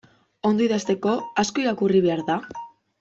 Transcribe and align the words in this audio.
Ondo 0.51 0.63
idazteko, 0.67 1.13
asko 1.43 1.65
irakurri 1.65 2.01
behar 2.07 2.25
da? 2.31 2.39